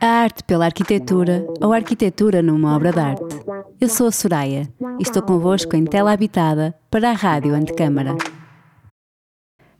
[0.00, 3.36] A arte pela arquitetura ou arquitetura numa obra de arte.
[3.80, 8.16] Eu sou a Soraya e estou convosco em tela habitada para a Rádio Antecâmara.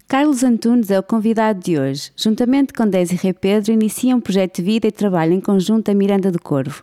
[0.08, 2.10] Carlos Antunes é o convidado de hoje.
[2.16, 6.32] Juntamente com Desirê Pedro, inicia um projeto de vida e trabalho em conjunto a Miranda
[6.32, 6.82] do Corvo.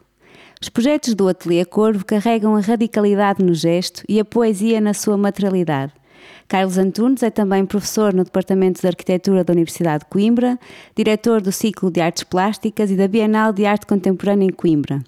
[0.61, 5.17] Os projetos do Ateliê Corvo carregam a radicalidade no gesto e a poesia na sua
[5.17, 5.91] materialidade.
[6.47, 10.59] Carlos Antunes é também professor no Departamento de Arquitetura da Universidade de Coimbra,
[10.95, 15.03] diretor do Ciclo de Artes Plásticas e da Bienal de Arte Contemporânea em Coimbra.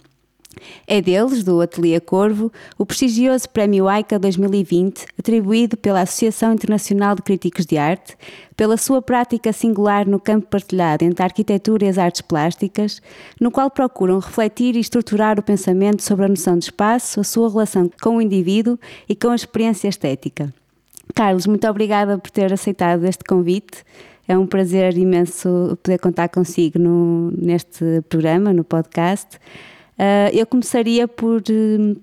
[0.88, 7.22] É deles, do Ateliê Corvo, o prestigioso Prémio AICA 2020, atribuído pela Associação Internacional de
[7.22, 8.18] Críticos de Arte,
[8.56, 13.02] pela sua prática singular no campo partilhado entre a arquitetura e as artes plásticas,
[13.40, 17.50] no qual procuram refletir e estruturar o pensamento sobre a noção de espaço, a sua
[17.50, 20.54] relação com o indivíduo e com a experiência estética.
[21.14, 23.84] Carlos, muito obrigada por ter aceitado este convite.
[24.28, 29.38] É um prazer imenso poder contar consigo no, neste programa, no podcast.
[29.98, 31.42] Uh, eu começaria por,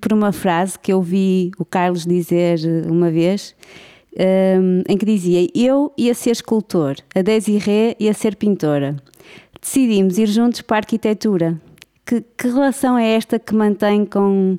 [0.00, 2.58] por uma frase que eu vi o Carlos dizer
[2.90, 3.54] uma vez,
[4.16, 8.96] um, em que dizia: Eu ia ser escultor, a Desiré ia ser pintora.
[9.60, 11.60] Decidimos ir juntos para a arquitetura.
[12.04, 14.56] Que, que relação é esta que mantém com,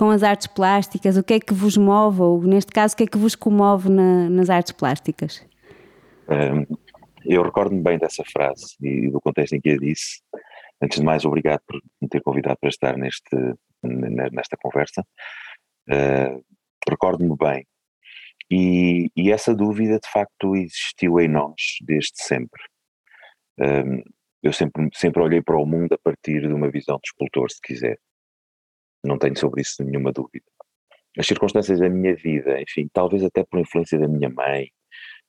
[0.00, 1.18] com as artes plásticas?
[1.18, 3.90] O que é que vos move, ou neste caso, o que é que vos comove
[3.90, 5.46] na, nas artes plásticas?
[7.22, 10.22] Eu recordo-me bem dessa frase e do contexto em que a disse.
[10.82, 13.36] Antes de mais, obrigado por me ter convidado para estar neste,
[13.82, 15.04] nesta conversa.
[16.88, 17.66] Recordo-me bem.
[18.50, 22.62] E, e, essa dúvida, de facto, existiu em nós desde sempre.
[24.42, 27.60] Eu sempre, sempre olhei para o mundo a partir de uma visão de escultor, se
[27.60, 27.98] quiser.
[29.04, 30.44] Não tenho sobre isso nenhuma dúvida.
[31.18, 34.70] As circunstâncias da minha vida, enfim, talvez até por influência da minha mãe,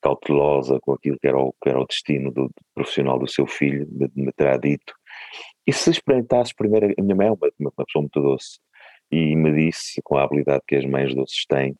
[0.00, 3.46] cautelosa com aquilo que era o, que era o destino do, do profissional do seu
[3.46, 4.92] filho, me, me terá dito.
[5.66, 8.58] E se experimentasses primeiro, a minha mãe é uma, uma pessoa muito doce,
[9.10, 11.76] e me disse, com a habilidade que as mães doces têm,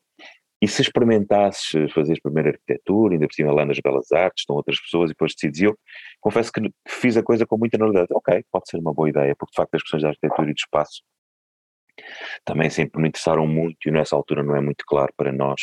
[0.61, 4.79] e se experimentasses fazer primeiro arquitetura, ainda por cima lá nas Belas Artes, estão outras
[4.79, 5.77] pessoas, e depois decides eu,
[6.21, 8.13] confesso que fiz a coisa com muita normalidade.
[8.13, 10.57] Ok, pode ser uma boa ideia, porque de facto as questões da arquitetura e do
[10.57, 11.01] espaço
[12.45, 15.61] também sempre me interessaram muito e nessa altura não é muito claro para nós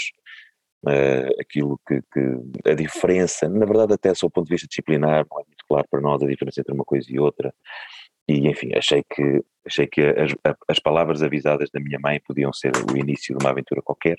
[0.87, 5.41] uh, aquilo que, que, a diferença, na verdade até do ponto de vista disciplinar não
[5.41, 7.53] é muito claro para nós a diferença entre uma coisa e outra.
[8.29, 10.33] E enfim, achei que, achei que as,
[10.69, 14.17] as palavras avisadas da minha mãe podiam ser o início de uma aventura qualquer.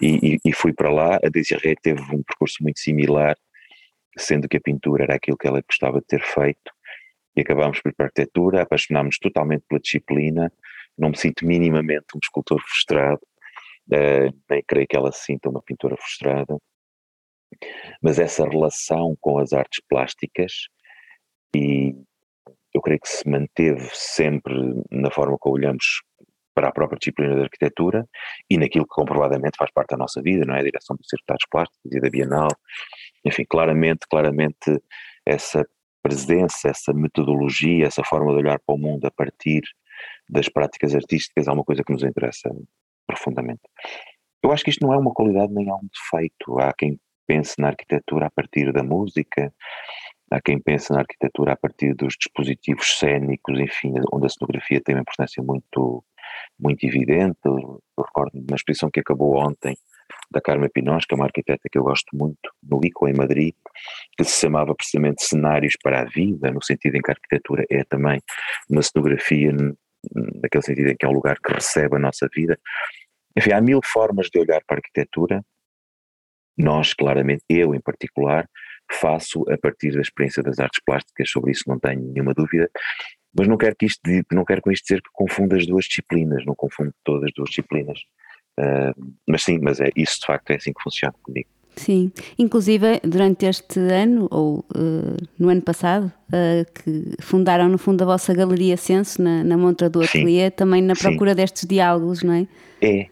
[0.00, 3.36] E, e, e fui para lá, a Desiree teve um percurso muito similar,
[4.16, 6.72] sendo que a pintura era aquilo que ela gostava de ter feito.
[7.36, 10.50] E acabámos por arquitetura, apaixonámos totalmente pela disciplina,
[10.98, 13.20] não me sinto minimamente um escultor frustrado,
[13.92, 16.56] uh, nem creio que ela se sinta uma pintora frustrada,
[18.02, 20.52] mas essa relação com as artes plásticas
[21.54, 21.94] e
[22.74, 24.54] eu creio que se manteve sempre
[24.90, 26.02] na forma como olhamos
[26.54, 28.06] para a própria disciplina da arquitetura
[28.48, 30.60] e naquilo que comprovadamente faz parte da nossa vida, não é?
[30.60, 32.48] A direção dos circuitos plásticos e da Bienal,
[33.24, 34.78] enfim, claramente, claramente
[35.26, 35.66] essa
[36.02, 39.62] presença, essa metodologia, essa forma de olhar para o mundo a partir
[40.32, 42.50] das práticas artísticas é uma coisa que nos interessa
[43.06, 43.60] profundamente.
[44.42, 46.58] Eu acho que isto não é uma qualidade nem é um defeito.
[46.58, 49.52] Há quem pense na arquitetura a partir da música,
[50.30, 54.94] há quem pense na arquitetura a partir dos dispositivos cênicos, enfim, onde a cenografia tem
[54.94, 56.02] uma importância muito,
[56.58, 57.38] muito evidente.
[57.44, 59.76] Eu recordo de uma exposição que acabou ontem
[60.30, 63.54] da Carmen Pinós, que é uma arquiteta que eu gosto muito, no ICO em Madrid,
[64.16, 67.84] que se chamava precisamente Cenários para a Vida, no sentido em que a arquitetura é
[67.84, 68.20] também
[68.68, 69.52] uma cenografia
[70.14, 72.58] naquele sentido em que é um lugar que recebe a nossa vida.
[73.36, 75.44] Enfim, há mil formas de olhar para a arquitetura.
[76.56, 78.48] Nós, claramente, eu em particular,
[78.90, 82.70] faço a partir da experiência das artes plásticas, sobre isso não tenho nenhuma dúvida,
[83.36, 86.44] mas não quero, que isto, não quero com isto dizer que confunda as duas disciplinas,
[86.44, 87.98] não confundo todas as duas disciplinas.
[88.60, 91.48] Uh, mas sim, mas é isso de facto é assim que funciona comigo.
[91.76, 98.02] Sim, inclusive durante este ano, ou uh, no ano passado, uh, que fundaram no fundo
[98.02, 101.36] a vossa Galeria Senso na, na montra do ateliê, também na procura sim.
[101.36, 102.46] destes diálogos, não é?
[102.82, 103.06] É,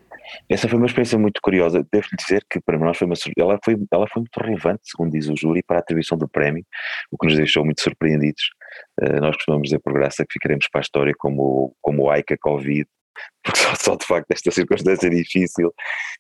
[0.49, 1.87] essa foi uma experiência muito curiosa.
[1.91, 5.29] Devo-lhe dizer que para nós foi uma ela foi, ela foi muito relevante, segundo diz
[5.29, 6.65] o júri, para a atribuição do prémio,
[7.11, 8.43] o que nos deixou muito surpreendidos.
[9.01, 12.37] Uh, nós costumamos dizer por graça que ficaremos para a história como, como o AICA
[12.39, 12.87] Covid,
[13.43, 15.73] porque só, só, de facto esta circunstância difícil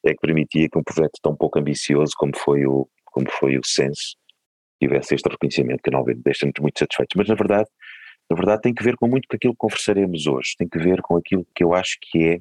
[0.05, 3.65] é que permitia que um projeto tão pouco ambicioso como foi o, como foi o
[3.65, 4.17] Senso
[4.83, 7.15] tivesse este reconhecimento que não deixa-nos muito satisfeitos.
[7.15, 7.69] Mas na verdade,
[8.31, 11.03] na verdade tem que ver com muito com aquilo que conversaremos hoje, tem que ver
[11.03, 12.39] com aquilo que eu acho que é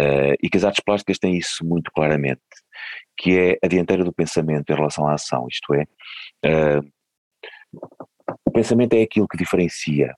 [0.00, 2.40] Uh, e que as artes plásticas têm isso muito claramente,
[3.16, 5.84] que é a dianteira do pensamento em relação à ação, isto é,
[6.46, 6.82] uh,
[8.56, 10.14] pensamento é aquilo que diferencia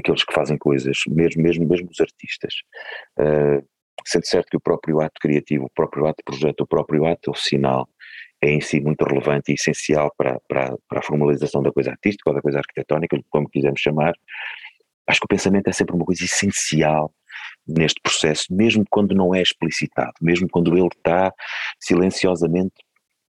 [0.00, 2.52] aqueles que fazem coisas, mesmo, mesmo, mesmo os artistas.
[3.18, 3.64] Uh,
[4.06, 7.88] sendo certo que o próprio ato criativo, o próprio ato projeto, o próprio ato sinal
[8.42, 12.30] é em si muito relevante e essencial para, para, para a formalização da coisa artística
[12.30, 14.14] ou da coisa arquitetónica, como quisermos chamar,
[15.06, 17.12] acho que o pensamento é sempre uma coisa essencial
[17.66, 21.32] neste processo, mesmo quando não é explicitado, mesmo quando ele está
[21.78, 22.74] silenciosamente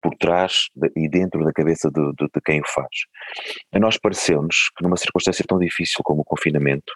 [0.07, 2.87] por trás e dentro da cabeça de, de, de quem o faz.
[3.73, 6.93] A nós pareceu-nos que numa circunstância tão difícil como o confinamento,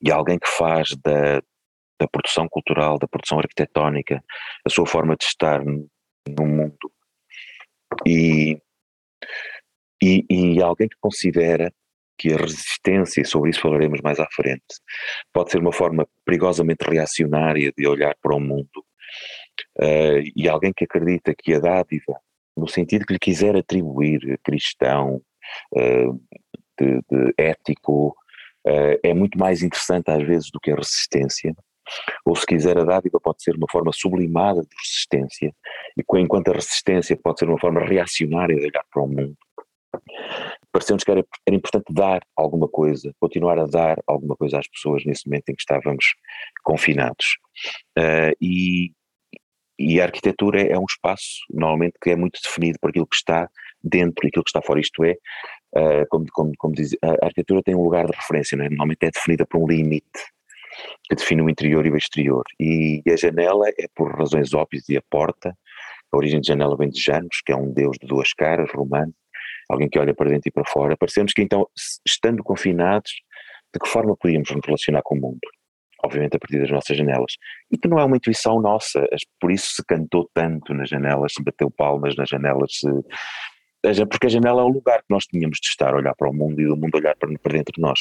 [0.00, 1.42] e alguém que faz da,
[2.00, 4.22] da produção cultural, da produção arquitetónica,
[4.64, 6.92] a sua forma de estar no mundo,
[8.06, 8.56] e,
[10.00, 11.72] e, e alguém que considera
[12.16, 14.62] que a resistência, e sobre isso falaremos mais à frente,
[15.32, 18.84] pode ser uma forma perigosamente reacionária de olhar para o mundo,
[19.78, 22.18] uh, e alguém que acredita que a dádiva,
[22.56, 25.22] no sentido que lhe quiser atribuir cristão,
[25.72, 26.20] uh,
[26.78, 28.08] de, de ético,
[28.66, 31.54] uh, é muito mais interessante às vezes do que a resistência,
[32.24, 35.52] ou se quiser a dádiva pode ser uma forma sublimada de resistência,
[35.96, 39.36] e enquanto a resistência pode ser uma forma reacionária de olhar para o mundo.
[40.70, 45.02] Pareceu-nos que era, era importante dar alguma coisa, continuar a dar alguma coisa às pessoas
[45.04, 46.04] nesse momento em que estávamos
[46.62, 47.38] confinados.
[47.98, 48.92] Uh, e,
[49.78, 53.48] e a arquitetura é um espaço, normalmente, que é muito definido por aquilo que está
[53.82, 54.80] dentro e aquilo que está fora.
[54.80, 55.12] Isto é,
[55.76, 58.68] uh, como, como, como diz, a arquitetura tem um lugar de referência, é?
[58.68, 60.20] normalmente é definida por um limite
[61.08, 62.44] que define o interior e o exterior.
[62.58, 65.56] E a janela é por razões óbvias, e a porta,
[66.12, 69.14] a origem de janela vem de Janos, que é um deus de duas caras, romano,
[69.68, 70.96] alguém que olha para dentro e para fora.
[70.96, 71.66] Parecemos que então,
[72.06, 73.12] estando confinados,
[73.72, 75.40] de que forma podíamos nos relacionar com o mundo?
[76.04, 77.32] Obviamente a partir das nossas janelas.
[77.70, 79.04] E que não é uma intuição nossa,
[79.40, 84.30] por isso se cantou tanto nas janelas, se bateu palmas nas janelas, se, porque a
[84.30, 86.66] janela é o lugar que nós tínhamos de estar a olhar para o mundo e
[86.66, 88.00] do mundo olhar para, para dentro de nós.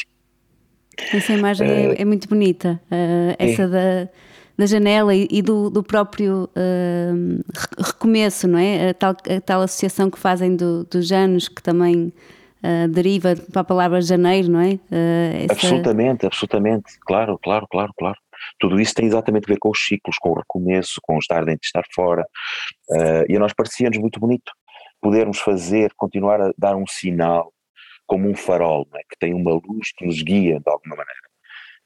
[1.14, 3.68] Essa imagem uh, é, é, muito bonita, uh, essa é.
[3.68, 4.10] da,
[4.58, 7.44] da janela e, e do, do, próprio uh,
[7.78, 8.90] recomeço, não é?
[8.90, 12.12] A tal, a tal associação que fazem do, dos anos, que também
[12.90, 14.80] deriva para a palavra janeiro, não é?
[15.44, 15.54] Essa...
[15.54, 18.18] Absolutamente, absolutamente, claro, claro, claro, claro.
[18.60, 21.44] Tudo isso tem exatamente a ver com os ciclos, com o recomeço, com o estar
[21.46, 22.26] dentro estar fora.
[23.28, 24.52] e a nós parecia-nos muito bonito
[25.02, 27.52] podermos fazer, continuar a dar um sinal
[28.06, 29.00] como um farol, é?
[29.00, 31.27] que tem uma luz que nos guia de alguma maneira.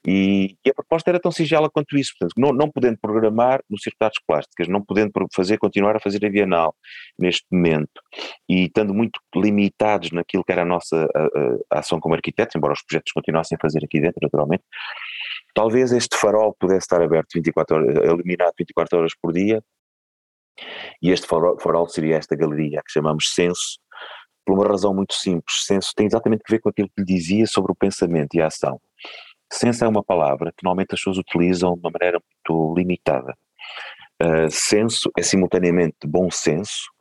[0.06, 3.77] E, e, a proposta era tão singela quanto isso, portanto, não, não podendo programar no
[3.77, 6.75] circuito de plásticas, não podendo fazer, continuar a fazer a Bienal
[7.19, 8.01] neste momento
[8.50, 12.74] e estando muito limitados naquilo que era a nossa a, a, ação como arquitetos, embora
[12.74, 14.63] os projetos continuassem a fazer aqui dentro, naturalmente,
[15.53, 19.62] talvez este farol pudesse estar aberto 24 horas, iluminado 24 horas por dia,
[21.01, 23.80] e este farol, farol seria esta galeria que chamamos Senso,
[24.45, 25.63] por uma razão muito simples.
[25.65, 28.48] Senso tem exatamente a ver com aquilo que lhe dizia sobre o pensamento e a
[28.48, 28.80] ação.
[29.51, 33.36] Senso é uma palavra que normalmente as pessoas utilizam de uma maneira muito limitada.
[34.21, 36.92] Uh, senso é simultaneamente bom senso,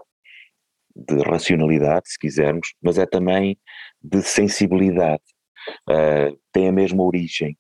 [0.95, 3.57] de racionalidade, se quisermos, mas é também
[4.03, 5.23] de sensibilidade.
[5.89, 7.57] Uh, tem a mesma origem.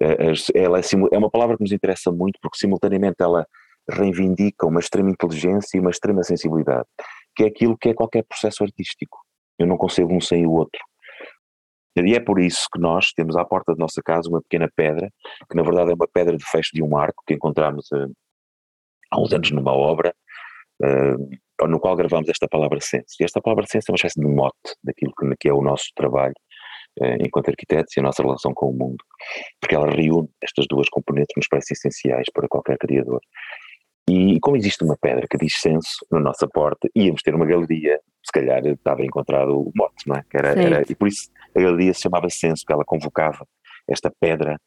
[0.00, 0.82] Uh, ela é,
[1.12, 3.46] é, uma palavra que nos interessa muito porque simultaneamente ela
[3.88, 6.86] reivindica uma extrema inteligência e uma extrema sensibilidade
[7.34, 9.18] que é aquilo que é qualquer processo artístico.
[9.58, 10.80] Eu não concebo um sem o outro.
[12.06, 15.10] E é por isso que nós temos à porta da nossa casa uma pequena pedra,
[15.48, 18.10] que na verdade é uma pedra de fecho de um arco que encontramos uh,
[19.10, 20.14] há uns anos numa obra,
[20.82, 23.16] uh, no qual gravamos esta palavra senso.
[23.20, 25.90] E esta palavra senso é uma espécie de mote daquilo que, que é o nosso
[25.94, 26.34] trabalho
[27.00, 29.04] uh, enquanto arquitetos e a nossa relação com o mundo,
[29.60, 33.20] porque ela reúne estas duas componentes que nos parecem essenciais para qualquer criador.
[34.10, 38.00] E como existe uma pedra que diz censo na nossa porta, íamos ter uma galeria,
[38.24, 40.24] se calhar estava a encontrar o mote, não é?
[40.34, 43.46] Era, era, e por isso a galeria se chamava Censo, porque ela convocava
[43.88, 44.60] esta pedra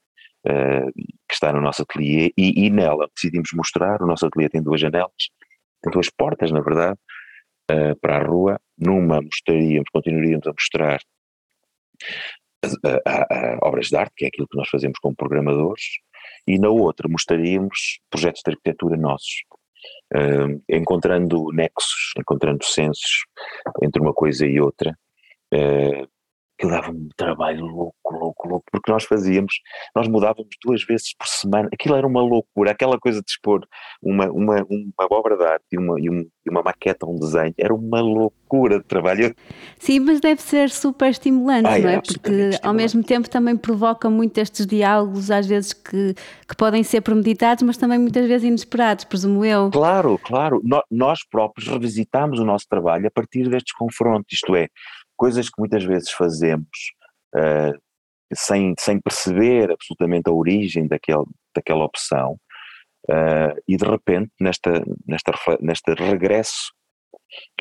[0.47, 4.63] uh, que está no nosso ateliê e, e, nela decidimos mostrar, o nosso ateliê tem
[4.63, 5.12] duas janelas,
[5.81, 6.97] tem duas portas na verdade,
[7.69, 11.00] uh, para a rua, numa mostraríamos, continuaríamos a mostrar
[12.65, 15.83] uh, obras de arte, que é aquilo que nós fazemos como programadores,
[16.47, 19.43] e na outra mostraríamos projetos de arquitetura nossos,
[20.13, 23.25] uh, encontrando nexos, encontrando sensos
[23.81, 24.97] entre uma coisa e outra,
[25.53, 26.07] uh,
[26.57, 29.53] que dava um trabalho louco, louco, louco, porque nós fazíamos,
[29.95, 33.65] nós mudávamos duas vezes por semana, aquilo era uma loucura, aquela coisa de expor
[34.01, 36.10] uma, uma, uma obra de arte e uma, e
[36.50, 39.36] uma maqueta, um desenho, era uma loucura de trabalho.
[39.79, 42.01] Sim, mas deve ser super estimulante, Ai, não é?
[42.01, 46.13] Porque ao mesmo tempo também provoca muito estes diálogos, às vezes que,
[46.48, 49.72] que podem ser premeditados, mas também muitas vezes inesperados, presumo eu.
[49.72, 54.67] Claro, claro, nós próprios revisitamos o nosso trabalho a partir destes confrontos, isto é,
[55.23, 56.67] coisas que muitas vezes fazemos
[57.33, 57.79] uh,
[58.33, 61.23] sem, sem perceber absolutamente a origem daquele,
[61.55, 62.37] daquela opção,
[63.09, 66.73] uh, e de repente, nesta, nesta, neste regresso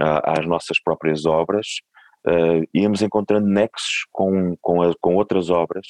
[0.00, 1.66] às nossas próprias obras,
[2.26, 5.86] uh, íamos encontrando nexos com, com, a, com outras obras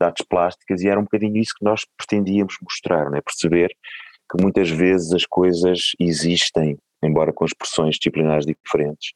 [0.00, 3.20] de artes plásticas, e era um bocadinho isso que nós pretendíamos mostrar, né?
[3.20, 3.68] perceber
[4.28, 9.12] que muitas vezes as coisas existem embora com expressões disciplinares diferentes,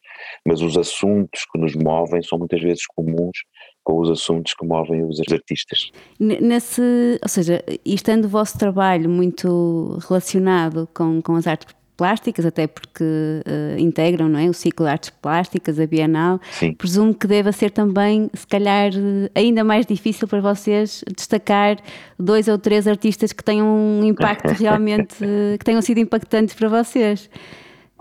[0.46, 3.38] mas os assuntos que nos movem são muitas vezes comuns
[3.84, 5.92] com os assuntos que movem os artistas.
[6.18, 6.82] Nesse,
[7.22, 13.02] ou seja, estando o vosso trabalho muito relacionado com, com as artes plásticas, até porque
[13.04, 14.48] uh, integram não é?
[14.48, 16.74] o ciclo de artes plásticas, a Bienal, Sim.
[16.74, 18.90] presumo que deva ser também, se calhar,
[19.34, 21.78] ainda mais difícil para vocês destacar
[22.18, 25.16] dois ou três artistas que tenham um impacto realmente,
[25.58, 27.30] que tenham sido impactantes para vocês.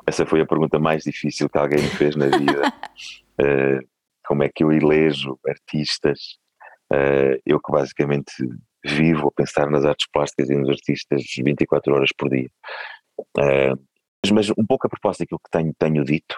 [0.07, 2.67] Essa foi a pergunta mais difícil que alguém me fez na vida.
[3.41, 3.87] uh,
[4.25, 6.19] como é que eu elejo artistas?
[6.91, 8.31] Uh, eu que basicamente
[8.85, 12.49] vivo a pensar nas artes plásticas e nos artistas 24 horas por dia.
[13.37, 13.77] Uh,
[14.31, 16.35] mas um pouco a propósito daquilo que tenho, tenho dito,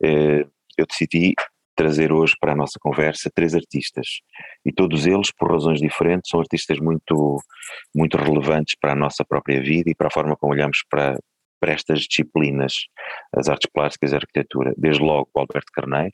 [0.00, 1.34] eu decidi
[1.78, 4.18] trazer hoje para a nossa conversa três artistas
[4.66, 7.38] e todos eles, por razões diferentes, são artistas muito,
[7.94, 11.16] muito relevantes para a nossa própria vida e para a forma como olhamos para,
[11.60, 12.74] para estas disciplinas,
[13.34, 14.72] as artes plásticas e a arquitetura.
[14.76, 16.12] Desde logo o Alberto Carneiro,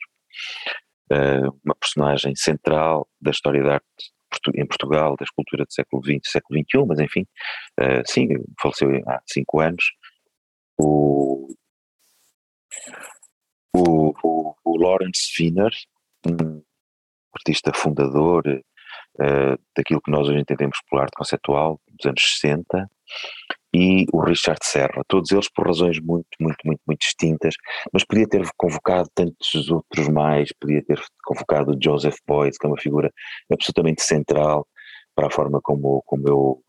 [1.11, 4.15] eh, uma personagem central da história da arte
[4.55, 7.25] em Portugal, da escultura do século XX século XXI, mas enfim,
[7.79, 8.27] eh, sim,
[8.61, 9.83] faleceu há cinco anos.
[10.77, 11.47] O,
[13.73, 15.71] o, o, o Lawrence Wiener,
[16.27, 16.61] um
[17.35, 22.89] artista fundador uh, daquilo que nós hoje entendemos por arte conceptual, dos anos 60,
[23.75, 27.55] e o Richard Serra, todos eles por razões muito, muito, muito, muito distintas,
[27.91, 32.69] mas podia ter convocado tantos outros mais, podia ter convocado o Joseph Boyd, que é
[32.69, 33.11] uma figura
[33.51, 34.65] absolutamente central
[35.13, 36.61] para a forma como, como eu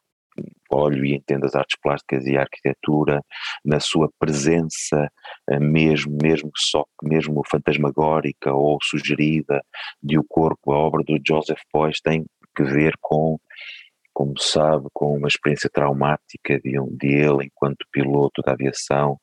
[0.69, 3.23] olho e entendo as artes plásticas e a arquitetura,
[3.65, 5.09] na sua presença
[5.49, 9.63] eh, mesmo, mesmo só mesmo fantasmagórica ou sugerida
[10.03, 13.39] de o corpo, a obra do Joseph Beuys tem que ver com
[14.17, 19.21] como sabe, com uma experiência traumática de, um, de ele enquanto piloto da aviação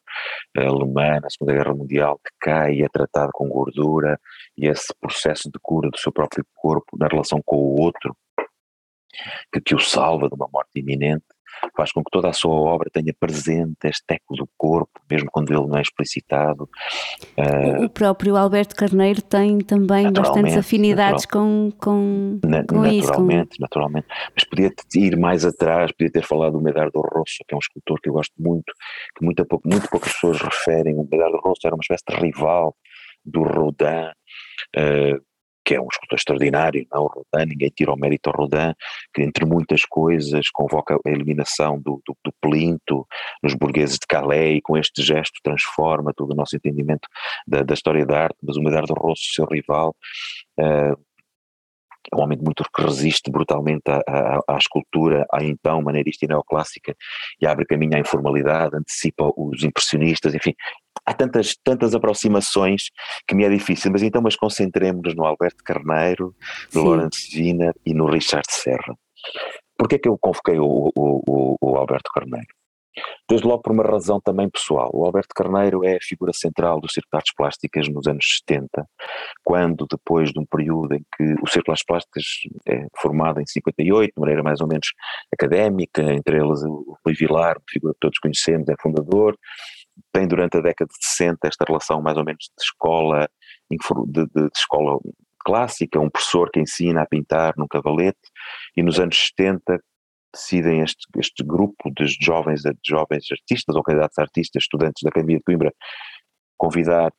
[0.56, 4.20] alemã na Segunda Guerra Mundial, que cai e é tratado com gordura,
[4.56, 8.16] e esse processo de cura do seu próprio corpo na relação com o outro,
[9.52, 11.26] que, que o salva de uma morte iminente,
[11.76, 15.52] faz com que toda a sua obra tenha presente este eco do corpo, mesmo quando
[15.52, 16.70] ele não é explicitado.
[17.84, 23.08] O próprio Alberto Carneiro tem também bastantes afinidades com, com, na, com naturalmente, isso.
[23.08, 24.08] Naturalmente, naturalmente.
[24.36, 28.00] Mas podia ir mais atrás, podia ter falado do Medardo Rosso, que é um escultor
[28.02, 28.74] que eu gosto muito,
[29.18, 30.96] que muito, muito poucas pessoas referem.
[30.96, 32.76] O Medardo Rosso era uma espécie de rival
[33.26, 34.12] do Rodin.
[34.76, 35.33] Uh,
[35.64, 37.06] que é um escultor extraordinário, não?
[37.06, 37.38] É?
[37.38, 38.74] Rodin, ninguém tira o mérito ao Rodin,
[39.14, 43.08] que entre muitas coisas convoca a eliminação do, do, do plinto
[43.42, 47.08] nos burgueses de Calais e com este gesto transforma todo o nosso entendimento
[47.48, 49.96] da, da história da arte, mas o Medardo Rosso, seu rival,
[50.60, 50.98] uh,
[52.12, 56.28] é um homem muito que resiste brutalmente à, à, à, escultura, à então maneirista e
[56.28, 56.96] neoclássica,
[57.42, 60.54] e abre caminho à informalidade, antecipa os impressionistas, enfim,
[61.06, 62.90] há tantas, tantas aproximações
[63.28, 66.36] que me é difícil, mas então mas concentremos-nos no Alberto Carneiro,
[66.74, 66.88] no Sim.
[66.88, 68.96] Lawrence Wiener e no Richard Serra.
[69.78, 72.48] Porquê é que eu convoquei o, o, o, Alberto Carneiro?
[73.28, 74.92] Desde logo por uma razão também pessoal.
[74.94, 78.88] O Alberto Carneiro é a figura central do Circo de Artes Plásticas nos anos 70,
[79.44, 82.24] quando depois de um período em que o Circo de Artes Plásticas
[82.68, 84.88] é formado em 58, de maneira mais ou menos
[85.34, 89.36] académica, entre eles o Rui Vilar, figura que todos conhecemos, é fundador,
[90.12, 93.30] tem durante a década de 60 esta relação mais ou menos de escola,
[93.70, 95.00] de, de, de escola
[95.46, 98.20] clássica, um professor que ensina a pintar num cavalete,
[98.76, 99.80] e nos anos 70
[100.34, 105.10] decidem este, este grupo de jovens, de jovens artistas ou candidatos a artistas, estudantes da
[105.10, 105.72] Academia de Coimbra,
[106.58, 107.12] convidar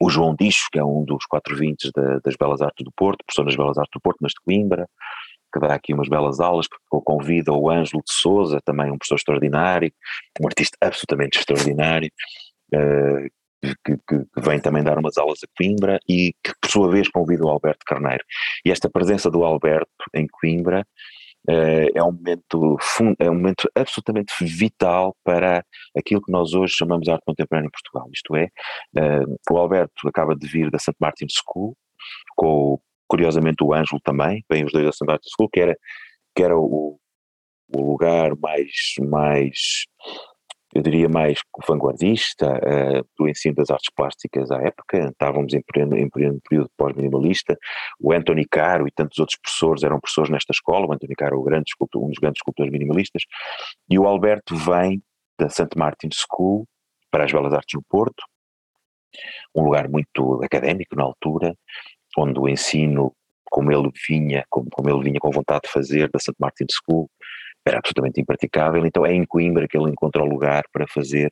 [0.00, 1.90] o João Dicho, que é um dos quatro vintes
[2.24, 4.88] das Belas Artes do Porto, professor das Belas Artes do Porto, mas de Coimbra,
[5.58, 9.16] que dá aqui umas belas aulas, que convida o Ângelo de Souza, também um professor
[9.16, 9.92] extraordinário,
[10.40, 12.10] um artista absolutamente extraordinário,
[12.74, 13.28] uh,
[13.84, 17.08] que, que, que, vem também dar umas aulas a Coimbra e que por sua vez
[17.08, 18.24] convida o Alberto Carneiro.
[18.64, 20.86] E esta presença do Alberto em Coimbra
[21.48, 22.76] uh, é, um momento,
[23.18, 25.64] é um momento absolutamente vital para
[25.96, 28.48] aquilo que nós hoje chamamos de arte contemporânea em Portugal, isto é,
[28.96, 30.94] uh, o Alberto acaba de vir da St.
[31.00, 31.76] Martin's School,
[32.36, 35.76] com o curiosamente o Ângelo também, vem os dois da Assembleia de School, que era,
[36.34, 36.98] que era o,
[37.74, 38.70] o lugar mais,
[39.08, 39.86] mais
[40.74, 45.96] eu diria mais vanguardista uh, do ensino das artes plásticas à época, estávamos em período,
[45.96, 47.56] em período pós-minimalista,
[47.98, 51.70] o Anthony Caro e tantos outros professores eram professores nesta escola, o Anthony Caro grande
[51.70, 53.22] escultor, um dos grandes escultores minimalistas,
[53.88, 55.02] e o Alberto vem
[55.38, 55.68] da St.
[55.76, 56.66] Martin School
[57.10, 58.22] para as Belas Artes no Porto,
[59.54, 61.54] um lugar muito académico na altura,
[62.18, 63.12] onde o ensino,
[63.50, 66.34] como ele vinha, como, como ele vinha com vontade de fazer da St.
[66.38, 67.08] Martin School,
[67.66, 71.30] era absolutamente impraticável, então é em Coimbra que ele encontra o lugar para fazer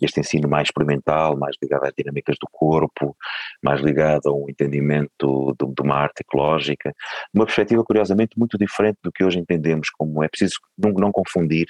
[0.00, 3.16] este ensino mais experimental, mais ligado às dinâmicas do corpo,
[3.62, 6.92] mais ligado a um entendimento de, de uma arte ecológica,
[7.32, 11.68] uma perspectiva curiosamente muito diferente do que hoje entendemos como é preciso não, não confundir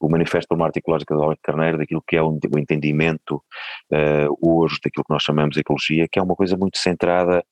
[0.00, 4.36] o Manifesto para uma Arte Ecológica de Alberto Carneiro, daquilo que é o entendimento uh,
[4.40, 7.44] hoje daquilo que nós chamamos de ecologia, que é uma coisa muito centrada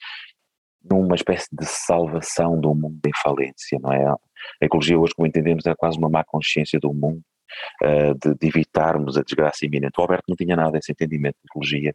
[0.83, 4.05] numa espécie de salvação do mundo em falência, não é?
[4.07, 4.17] A
[4.63, 7.23] ecologia hoje, como entendemos, é quase uma má consciência do mundo,
[7.83, 9.99] uh, de, de, evitarmos a desgraça iminente.
[9.99, 11.95] O Alberto não tinha nada esse entendimento de ecologia,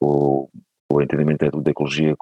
[0.00, 0.48] o,
[0.92, 2.14] o entendimento da ecologia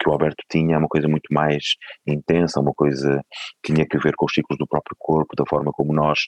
[0.00, 1.76] que o Alberto tinha é uma coisa muito mais
[2.06, 3.22] intensa, uma coisa
[3.62, 6.20] que tinha que ver com os ciclos do próprio corpo, da forma como nós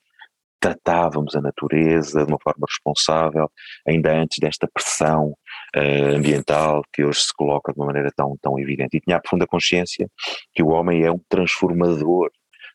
[0.61, 3.51] tratávamos a natureza de uma forma responsável,
[3.89, 5.35] ainda antes desta pressão
[5.77, 8.97] uh, ambiental que hoje se coloca de uma maneira tão, tão evidente.
[8.97, 10.09] E tinha a profunda consciência
[10.55, 12.31] que o homem é um transformador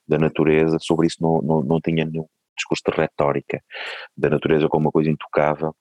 [0.08, 2.26] da natureza, sobre isso não, não, não tinha nenhum
[2.56, 3.62] discurso de retórica
[4.16, 5.76] da natureza como uma coisa intocável.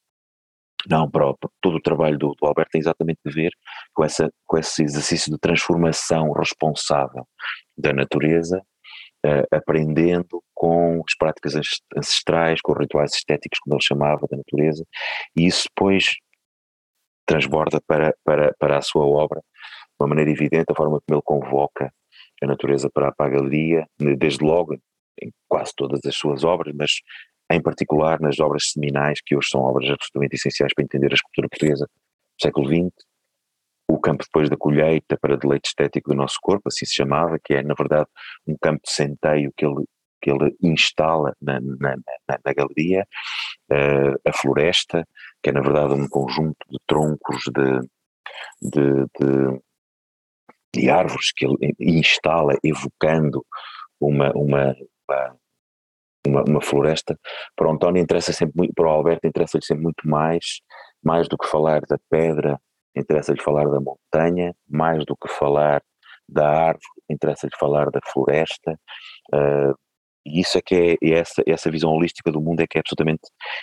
[0.89, 1.51] Não, próprio.
[1.61, 3.51] Todo o trabalho do, do Alberto tem exatamente a ver
[3.93, 7.27] com, essa, com esse exercício de transformação responsável
[7.77, 8.63] da natureza
[9.27, 11.55] uh, aprendendo com as práticas
[11.97, 14.85] ancestrais, com os rituais estéticos, como ele chamava, da natureza,
[15.37, 16.15] e isso depois
[17.27, 21.23] transborda para, para, para a sua obra de uma maneira evidente, a forma como ele
[21.25, 21.93] convoca
[22.43, 24.75] a natureza para, para a galeria, desde logo
[25.21, 26.91] em quase todas as suas obras, mas
[27.51, 31.49] em particular nas obras seminais, que hoje são obras absolutamente essenciais para entender a escultura
[31.49, 33.07] portuguesa do século XX,
[33.89, 37.55] o campo depois da colheita para deleite estético do nosso corpo, assim se chamava, que
[37.55, 38.07] é na verdade
[38.47, 39.85] um campo de centeio que ele,
[40.21, 43.07] que ele instala na, na, na, na galeria,
[43.71, 45.07] uh, a floresta,
[45.47, 47.81] que é na verdade um conjunto de troncos de,
[48.61, 49.61] de, de,
[50.75, 53.47] de árvores que ele instala evocando
[54.01, 54.75] uma, uma,
[56.27, 57.17] uma, uma, floresta,
[57.55, 60.63] para o António interessa sempre para o Alberto interessa-lhe sempre muito mais,
[61.01, 62.61] mais do que falar da pedra,
[62.97, 65.81] interessa-lhe falar da montanha, mais do que falar
[66.29, 68.77] da árvore, interessa-lhe falar da floresta,
[69.33, 69.79] uh,
[70.27, 73.23] e isso é que é, essa, essa visão holística do mundo é que é absolutamente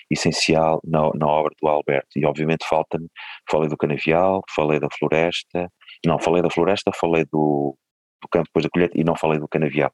[0.09, 3.07] essencial na, na obra do Alberto, e obviamente falta-me,
[3.49, 5.69] falei do canavial, falei da floresta,
[6.05, 7.77] não, falei da floresta, falei do,
[8.21, 9.91] do campo depois da colheita e não falei do canavial.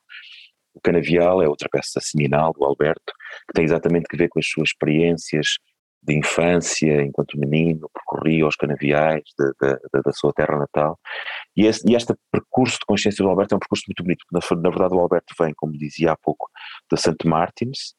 [0.73, 3.11] O Canavial é outra peça seminal do Alberto,
[3.47, 5.57] que tem exatamente que ver com as suas experiências
[6.01, 10.97] de infância, enquanto menino, percorria os canaviais de, de, de, da sua terra natal.
[11.59, 14.69] E, e este percurso de consciência do Alberto é um percurso muito bonito, na, na
[14.69, 16.49] verdade o Alberto vem, como dizia há pouco,
[16.89, 17.17] da St.
[17.25, 17.95] Martins,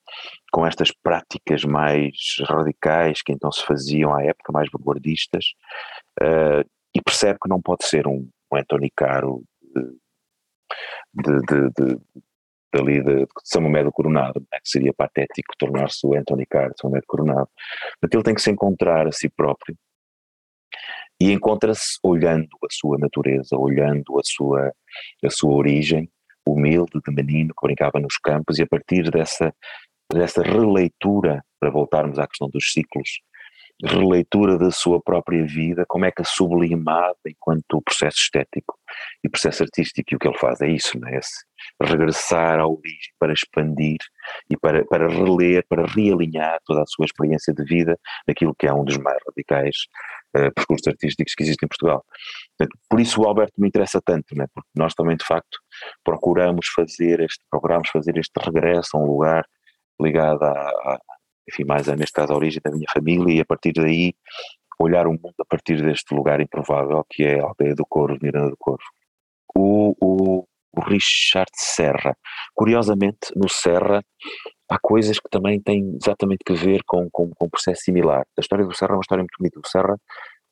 [0.51, 2.15] com estas práticas mais
[2.49, 5.45] radicais que então se faziam à época, mais vanguardistas,
[6.23, 9.45] uh, e percebe que não pode ser um, um Anthony Caro
[11.13, 11.97] de, de, de,
[12.73, 16.89] de, de São Mamed Coronado, né, que seria patético tornar-se o Anthony Carr de São
[16.89, 17.49] Mamed Coronado.
[18.01, 19.77] Portanto, ele tem que se encontrar a si próprio
[21.21, 24.73] e encontra-se olhando a sua natureza, olhando a sua,
[25.25, 26.11] a sua origem,
[26.47, 29.55] humilde de menino que brincava nos campos e a partir dessa,
[30.11, 33.21] dessa releitura, para voltarmos à questão dos ciclos,
[33.83, 38.79] releitura da sua própria vida, como é que a sublimada enquanto processo estético
[39.25, 41.17] e processo artístico, e o que ele faz é isso, não é?
[41.17, 41.45] Esse
[41.83, 43.99] regressar à origem para expandir
[44.51, 48.73] e para, para reler, para realinhar toda a sua experiência de vida naquilo que é
[48.73, 49.77] um dos mais radicais
[50.37, 52.05] uh, percursos artísticos que existem em Portugal.
[52.57, 54.49] Portanto, por isso o Alberto me interessa tanto, não é?
[54.53, 55.59] porque nós também de facto
[56.05, 59.45] procuramos fazer este, procuramos fazer este regresso a um lugar
[60.01, 60.99] ligado à, à
[61.49, 64.15] enfim, mais a, neste caso a origem da minha família e a partir daí
[64.79, 68.51] olhar o mundo a partir deste lugar improvável que é a aldeia do Corvo, Miranda
[68.51, 68.85] do Corvo.
[69.55, 72.17] O, o, o Richard Serra,
[72.55, 74.03] curiosamente no Serra
[74.71, 78.25] há coisas que também têm exatamente que ver com, com, com um processo similar.
[78.39, 79.59] A história do Serra é uma história muito bonita.
[79.59, 79.97] O Serra,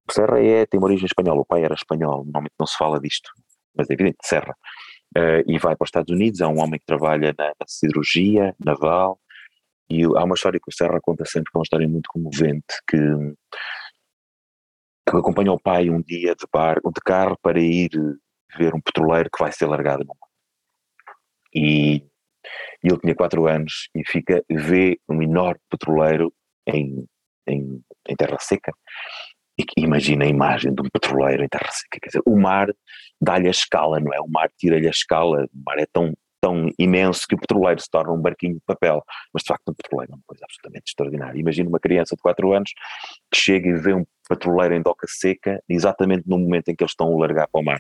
[0.09, 3.01] o Serra é, tem uma origem espanhola, o pai era espanhol, normalmente não se fala
[3.01, 3.31] disto,
[3.77, 4.55] mas é evidente, Serra.
[5.17, 8.55] Uh, e vai para os Estados Unidos, é um homem que trabalha na, na siderurgia
[8.63, 9.19] naval,
[9.89, 12.75] e há uma história que o Serra conta sempre, que é uma história muito comovente,
[12.87, 12.99] que,
[15.09, 17.91] que acompanha o pai um dia de, bar, de carro para ir
[18.57, 20.29] ver um petroleiro que vai ser largado no mar.
[21.55, 22.05] E,
[22.83, 26.33] E ele tinha quatro anos e fica, vê um enorme petroleiro
[26.67, 27.07] em,
[27.47, 28.73] em, em terra seca.
[29.59, 31.99] E imagina a imagem de um petroleiro em terra seca.
[32.01, 32.69] Quer dizer, o mar
[33.21, 34.21] dá-lhe a escala, não é?
[34.21, 36.15] O mar tira-lhe a escala, o mar é tão
[36.49, 39.05] tão imenso que o petroleiro se torna um barquinho de papel.
[39.33, 41.39] Mas de facto, um petroleiro é uma coisa absolutamente extraordinária.
[41.39, 42.71] Imagina uma criança de 4 anos
[43.31, 46.93] que chega e vê um petroleiro em doca seca, exatamente no momento em que eles
[46.93, 47.79] estão a largar para o mar.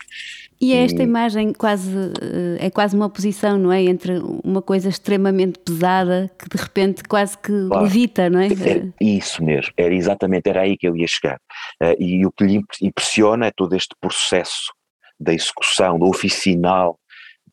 [0.58, 1.04] E é esta e...
[1.04, 1.90] imagem quase,
[2.22, 3.82] eh, é quase uma oposição, não é?
[3.82, 7.84] Entre uma coisa extremamente pesada que de repente quase que claro.
[7.84, 8.46] levita, não é?
[8.46, 8.92] é?
[8.98, 11.38] Isso mesmo, era exatamente, era aí que eu ia chegar.
[11.82, 14.72] Uh, e o que lhe impressiona é todo este processo
[15.20, 16.98] da execução, do oficinal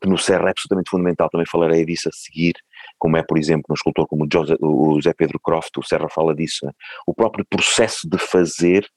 [0.01, 2.53] que no Serra é absolutamente fundamental, também falarei disso a seguir,
[2.97, 6.65] como é, por exemplo, no escultor como o José Pedro Croft, o Serra fala disso,
[6.65, 6.71] né?
[7.07, 8.87] o próprio processo de fazer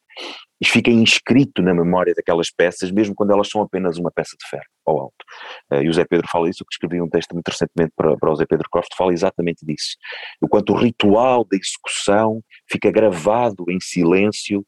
[0.64, 4.64] fica inscrito na memória daquelas peças, mesmo quando elas são apenas uma peça de ferro
[4.84, 5.24] ao alto.
[5.72, 8.16] Uh, e o Zé Pedro fala isso, eu que escrevi um texto muito recentemente para,
[8.16, 9.96] para o Zé Pedro Croft, fala exatamente disso.
[10.40, 14.66] O quanto o ritual da execução fica gravado em silêncio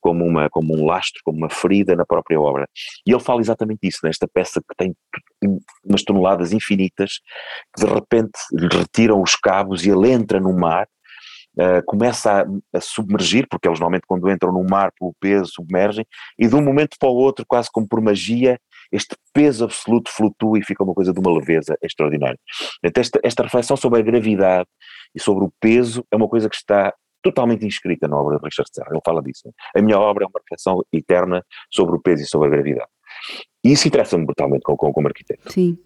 [0.00, 2.68] como, uma, como um lastro, como uma ferida na própria obra.
[3.06, 4.94] E ele fala exatamente isso, nesta peça que tem
[5.84, 7.20] umas toneladas infinitas,
[7.74, 10.86] que de repente lhe retiram os cabos e ele entra no mar,
[11.58, 16.06] uh, começa a, a, submergir, porque eles normalmente quando entram no mar pelo peso submergem,
[16.38, 18.58] e de um momento para o outro, quase como por magia,
[18.90, 22.38] este peso absoluto flutua e fica uma coisa de uma leveza extraordinária.
[22.82, 24.68] Esta, esta reflexão sobre a gravidade
[25.14, 28.70] e sobre o peso é uma coisa que está totalmente inscrita na obra de Richard
[28.72, 29.52] Serra, ele fala disso.
[29.74, 32.90] A minha obra é uma reflexão eterna sobre o peso e sobre a gravidade.
[33.64, 35.52] E isso interessa-me brutalmente como, como arquiteto.
[35.52, 35.78] Sim.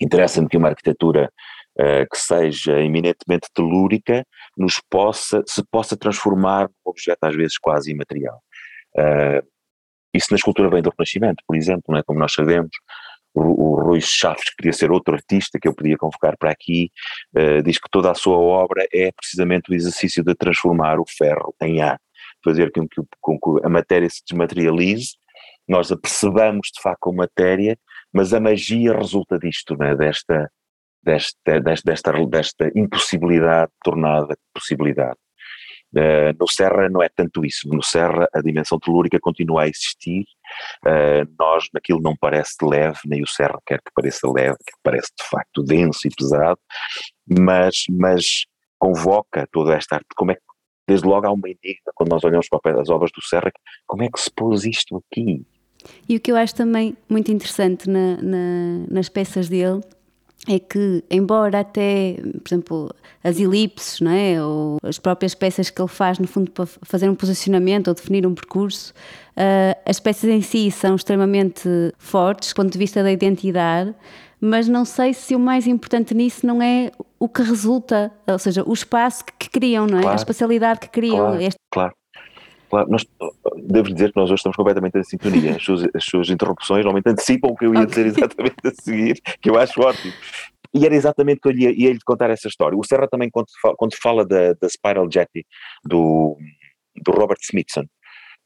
[0.00, 1.32] Interessa-me que uma arquitetura
[1.78, 4.24] uh, que seja eminentemente telúrica
[4.56, 8.40] nos possa, se possa transformar num objeto às vezes quase imaterial.
[8.96, 9.46] Uh,
[10.14, 12.02] isso na escultura vem do Renascimento, por exemplo, não é?
[12.02, 12.70] como nós sabemos,
[13.38, 16.90] o, Rui Chaves, que queria ser outro artista que eu podia convocar para aqui,
[17.36, 21.54] uh, diz que toda a sua obra é precisamente o exercício de transformar o ferro
[21.62, 21.98] em ar,
[22.44, 25.16] fazer com que, com que a matéria se desmaterialize,
[25.66, 27.78] nós a percebamos de facto como matéria,
[28.12, 29.94] mas a magia resulta disto, né?
[29.94, 30.50] desta,
[31.02, 35.16] desta, desta, desta, desta impossibilidade tornada possibilidade.
[35.94, 40.24] Uh, no Serra não é tanto isso, no Serra a dimensão telúrica continua a existir,
[40.86, 45.08] uh, nós naquilo não parece leve, nem o Serra quer que pareça leve, que parece
[45.18, 46.60] de facto denso e pesado,
[47.38, 48.24] mas, mas
[48.78, 50.42] convoca toda esta arte, como é que,
[50.86, 53.50] desde logo há uma enigma quando nós olhamos para as obras do Serra,
[53.86, 55.44] como é que se pôs isto aqui?
[56.08, 59.80] E o que eu acho também muito interessante na, na, nas peças dele
[60.48, 62.90] é que, embora até, por exemplo,
[63.22, 64.42] as elipses, não é?
[64.42, 68.26] ou as próprias peças que ele faz, no fundo, para fazer um posicionamento ou definir
[68.26, 68.92] um percurso,
[69.36, 73.94] uh, as peças em si são extremamente fortes, do ponto de vista da identidade,
[74.40, 78.62] mas não sei se o mais importante nisso não é o que resulta, ou seja,
[78.64, 80.02] o espaço que criam, não é?
[80.02, 80.16] Claro.
[80.16, 81.16] A espacialidade que criam.
[81.16, 81.58] Claro, este...
[81.70, 81.92] claro.
[82.68, 83.06] Claro, nós,
[83.56, 85.56] devo dizer que nós hoje estamos completamente em sintonia.
[85.56, 89.20] As suas, as suas interrupções normalmente antecipam o que eu ia dizer exatamente a seguir,
[89.40, 90.12] que eu acho ótimo.
[90.74, 92.76] E era exatamente que eu ia, ia lhe contar essa história.
[92.76, 95.46] O Serra também, quando fala, quando fala da, da Spiral Jetty
[95.84, 96.36] do,
[97.02, 97.84] do Robert Smithson,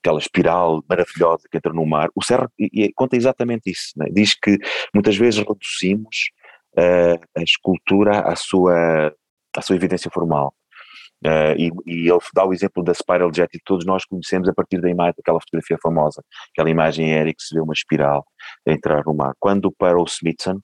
[0.03, 2.49] aquela espiral maravilhosa que entra no mar, o Serra
[2.95, 3.93] conta exatamente isso.
[3.97, 4.07] Né?
[4.13, 4.57] Diz que
[4.95, 6.31] muitas vezes reduzimos
[6.79, 9.13] uh, a escultura à sua,
[9.57, 10.55] à sua evidência formal.
[11.25, 14.53] Uh, e, e, ele dá o exemplo da Spiral Jet que todos nós conhecemos a
[14.53, 16.21] partir da imagem daquela fotografia famosa,
[16.53, 18.27] aquela imagem aérea que se vê uma espiral
[18.67, 19.33] a entrar no mar.
[19.39, 20.59] Quando para o Smithson,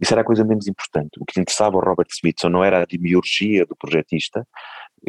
[0.00, 1.10] isso era a coisa menos importante.
[1.20, 4.46] O que interessava ao Robert Smithson não era a demiurgia do projetista,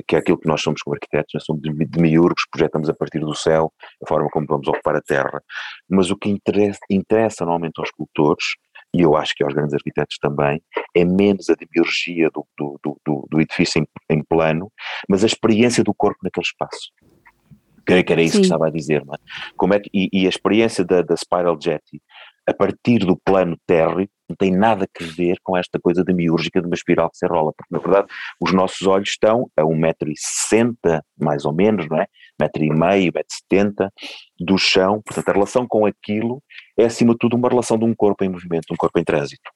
[0.05, 3.33] que é aquilo que nós somos como arquitetos, nós somos demiurgos, projetamos a partir do
[3.33, 3.71] céu,
[4.03, 5.41] a forma como vamos ocupar a terra,
[5.89, 8.45] mas o que interessa, interessa normalmente aos escultores
[8.93, 10.61] e eu acho que aos grandes arquitetos também,
[10.95, 14.71] é menos a demiurgia do, do, do, do edifício em, em, plano,
[15.07, 16.91] mas a experiência do corpo naquele espaço.
[17.85, 18.41] Creio que era isso Sim.
[18.41, 19.17] que estava a dizer, não é?
[19.55, 22.01] Como é que, e, e a experiência da, da Spiral Jetty
[22.47, 26.67] a partir do plano térreo não tem nada a ver com esta coisa demiúrgica de
[26.67, 28.07] uma espiral que se rola, porque na verdade
[28.39, 32.07] os nossos olhos estão a 1,60m mais ou menos, não é?
[32.41, 33.11] 1,5m,
[33.51, 33.89] 1,70m
[34.39, 36.41] do chão, portanto a relação com aquilo
[36.77, 39.49] é acima de tudo uma relação de um corpo em movimento, um corpo em trânsito.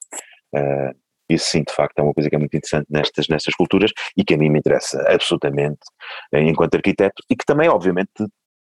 [0.54, 0.94] Uh,
[1.28, 4.22] isso sim, de facto, é uma coisa que é muito interessante nestas, nestas culturas e
[4.22, 5.78] que a mim me interessa absolutamente
[6.32, 8.10] enquanto arquiteto e que também, obviamente,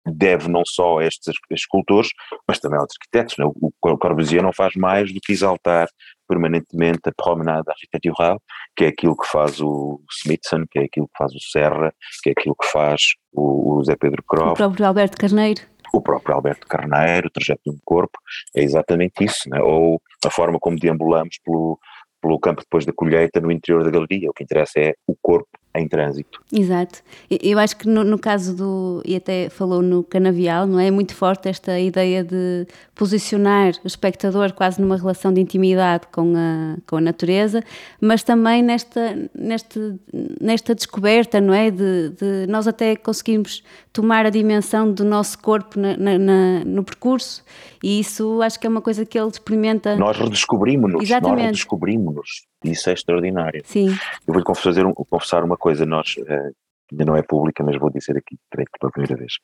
[0.04, 2.08] deve não só a estes escultores,
[2.46, 3.36] mas também aos arquitetos.
[3.38, 3.44] Né?
[3.46, 5.88] O Corbusier não faz mais do que exaltar
[6.28, 8.40] permanentemente a promenade arquitetural,
[8.76, 12.30] que é aquilo que faz o Smithson, que é aquilo que faz o Serra, que
[12.30, 13.00] é aquilo que faz
[13.32, 14.52] o, o Zé Pedro Croft.
[14.52, 15.62] O próprio Alberto Carneiro.
[15.92, 18.18] O próprio Alberto Carneiro, o trajeto de um corpo,
[18.54, 19.60] é exatamente isso, né?
[19.60, 21.78] ou a forma como deambulamos pelo,
[22.20, 24.28] pelo campo depois da colheita no interior da galeria.
[24.28, 26.40] O que interessa é o corpo em trânsito.
[26.52, 27.00] Exato.
[27.30, 30.88] Eu acho que no, no, caso do, e até falou no canavial, não é?
[30.88, 30.90] é?
[30.90, 36.76] muito forte esta ideia de posicionar o espectador quase numa relação de intimidade com a,
[36.86, 37.62] com a natureza,
[38.00, 39.98] mas também nesta, nesta,
[40.40, 41.70] nesta descoberta, não é?
[41.70, 43.62] De, de nós até conseguirmos
[43.92, 47.44] tomar a dimensão do nosso corpo na, na, no percurso
[47.82, 49.96] e isso acho que é uma coisa que ele experimenta.
[49.96, 52.46] Nós redescobrimos-nos, nós redescobrimos-nos.
[52.64, 53.62] Isso é extraordinário.
[53.64, 53.88] Sim.
[53.88, 56.54] Eu vou-lhe confessar, confessar uma coisa, nós, uh,
[56.90, 59.34] ainda não é pública, mas vou dizer aqui, creio que pela primeira vez.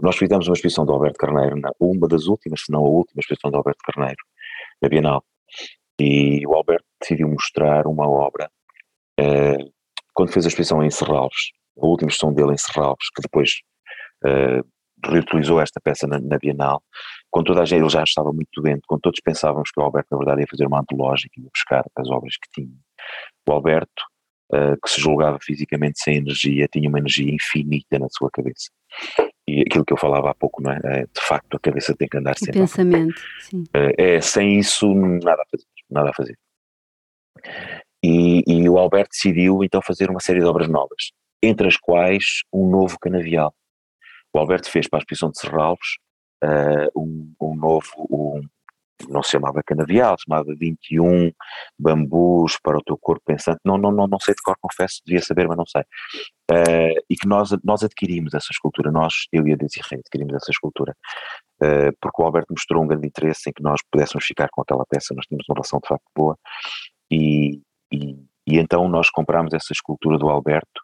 [0.00, 3.20] Nós fizemos uma exposição do Alberto Carneiro, na, uma das últimas, se não a última
[3.20, 4.22] exposição do Alberto Carneiro,
[4.82, 5.24] na Bienal.
[6.00, 8.50] E o Alberto decidiu mostrar uma obra
[9.20, 9.72] uh,
[10.12, 13.50] quando fez a exposição em Serralves, a última exposição dele em Serralves, que depois
[14.24, 14.66] uh,
[15.10, 16.82] reutilizou esta peça na, na, Bienal,
[17.30, 20.08] com toda a gente, ele já estava muito dentro, quando todos pensávamos que o Alberto
[20.10, 22.76] na verdade ia fazer uma antológica, ia buscar as obras que tinha.
[23.48, 24.02] O Alberto,
[24.52, 28.70] uh, que se julgava fisicamente sem energia, tinha uma energia infinita na sua cabeça.
[29.46, 30.80] E aquilo que eu falava há pouco, não é?
[30.84, 32.60] é de facto, a cabeça tem que andar sempre.
[32.60, 33.62] O pensamento, sim.
[33.74, 36.38] Uh, é, sem isso, nada a fazer, nada a fazer.
[38.02, 41.12] E, e o Alberto decidiu então fazer uma série de obras novas,
[41.42, 43.54] entre as quais um novo canavial
[44.34, 45.96] o Alberto fez para a exposição de Serralves
[46.42, 48.40] uh, um, um, novo, um,
[49.08, 51.32] não se chamava canavial, chamava 21
[51.78, 55.22] bambus para o teu corpo pensante, não, não, não, não sei de cor, confesso, devia
[55.22, 55.82] saber, mas não sei.
[56.50, 60.50] Uh, e que nós, nós adquirimos essa escultura, nós, eu e a Desirê, adquirimos essa
[60.50, 60.94] escultura,
[61.62, 64.84] uh, porque o Alberto mostrou um grande interesse em que nós pudéssemos ficar com aquela
[64.88, 66.36] peça, nós tínhamos uma relação de facto boa,
[67.10, 67.60] e,
[67.92, 68.14] e,
[68.46, 70.83] e então nós comprámos essa escultura do Alberto,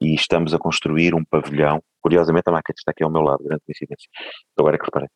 [0.00, 1.82] e estamos a construir um pavilhão.
[2.00, 4.08] Curiosamente, a maquete está aqui ao meu lado, grande coincidência.
[4.58, 5.08] Agora é que reparei.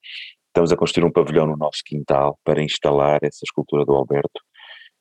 [0.49, 4.41] Estamos a construir um pavilhão no nosso quintal para instalar essa escultura do Alberto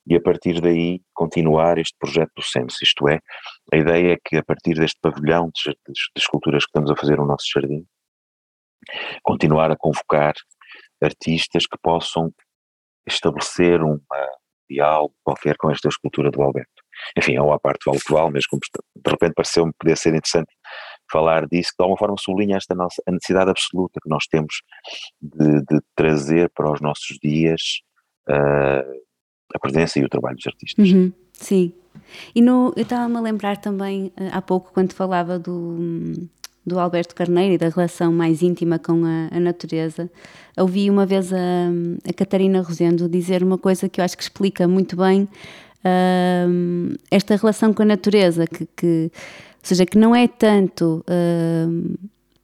[0.05, 2.81] e a partir daí continuar este projeto do SEMS.
[2.81, 3.19] Isto é,
[3.73, 6.95] a ideia é que a partir deste pavilhão de, de, de esculturas que estamos a
[6.95, 7.85] fazer no nosso jardim,
[9.23, 10.33] continuar a convocar
[11.01, 12.31] artistas que possam
[13.07, 13.99] estabelecer um
[14.69, 16.78] diálogo qualquer com esta escultura do Alberto.
[17.17, 20.53] Enfim, é uma parte vale que vale, mas de repente pareceu-me poder ser interessante
[21.11, 24.61] falar disso, que de alguma forma sublinha esta nossa, a necessidade absoluta que nós temos
[25.21, 27.61] de, de trazer para os nossos dias
[28.29, 28.99] uh,
[29.53, 30.89] a presença e o trabalho dos artistas.
[30.89, 31.73] Uhum, sim.
[32.33, 36.13] E no, eu estava-me a lembrar também, uh, há pouco, quando falava do,
[36.65, 40.09] do Alberto Carneiro e da relação mais íntima com a, a natureza,
[40.57, 41.37] ouvi uma vez a,
[42.07, 45.27] a Catarina Rosendo dizer uma coisa que eu acho que explica muito bem
[45.83, 51.03] uh, esta relação com a natureza, que, que, ou seja, que não é tanto.
[51.07, 51.97] Uh,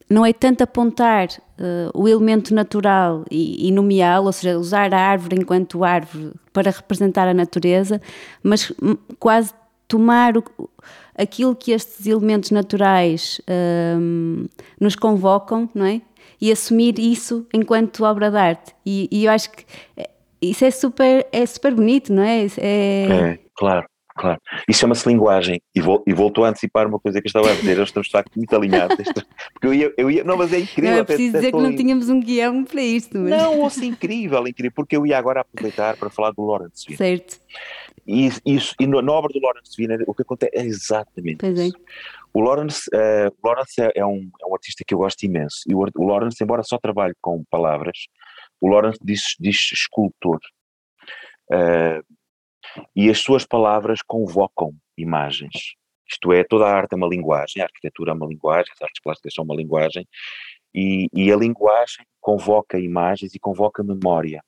[0.08, 5.00] não é tanto apontar uh, o elemento natural e, e nomeá-lo, ou seja, usar a
[5.00, 8.00] árvore enquanto árvore para representar a natureza,
[8.44, 8.72] mas
[9.18, 9.52] quase
[9.88, 10.44] tomar o,
[11.18, 13.42] aquilo que estes elementos naturais
[14.80, 16.02] nos convocam, não é?
[16.40, 18.76] E assumir isso enquanto obra de arte.
[18.86, 19.66] E, e eu acho que
[20.42, 22.46] isso é super, é super bonito, não é?
[22.58, 24.40] É, é claro, claro.
[24.68, 27.54] Isso chama-se linguagem e, vol, e voltou a antecipar uma coisa que eu estava a
[27.56, 27.78] dizer.
[27.78, 28.96] Eu estou de facto muito alinhado.
[28.96, 30.92] Porque eu ia, eu ia, não, mas é incrível.
[30.92, 33.18] Não, é preciso dizer que não tínhamos um guião para isto.
[33.18, 33.30] Mas...
[33.30, 36.98] Não, ouça, incrível, incrível, porque eu ia agora aproveitar para falar do Lawrence Wiener.
[36.98, 37.40] Certo.
[38.08, 41.68] E, isso, e na obra do Lawrence Wiener, o que acontece é exatamente pois é.
[41.68, 41.78] isso.
[41.78, 42.26] É.
[42.36, 45.62] O Lawrence, uh, Lawrence é, é, um, é um artista que eu gosto imenso.
[45.68, 47.98] E o, o Lawrence, embora só trabalhe com palavras,
[48.62, 50.40] o Lawrence diz, diz escultor.
[51.52, 52.04] Uh,
[52.96, 55.76] e as suas palavras convocam imagens.
[56.08, 59.02] Isto é, toda a arte é uma linguagem, a arquitetura é uma linguagem, as artes
[59.02, 60.08] plásticas são uma linguagem,
[60.74, 64.44] e, e a linguagem convoca imagens e convoca memória.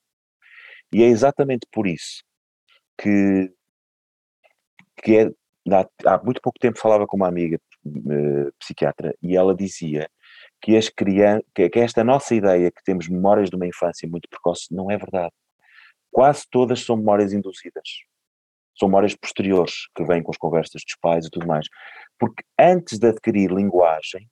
[0.91, 2.23] E é exatamente por isso
[2.97, 3.51] que,
[5.03, 5.31] que é,
[6.05, 10.09] há, muito pouco tempo falava com uma amiga uh, psiquiatra e ela dizia
[10.61, 14.29] que, as crianças, que, que esta nossa ideia que temos memórias de uma infância muito
[14.29, 15.33] precoce não é verdade.
[16.11, 17.87] Quase todas são memórias induzidas.
[18.77, 21.67] São memórias posteriores que vêm com as conversas dos pais e tudo mais.
[22.19, 24.27] Porque antes de adquirir linguagem,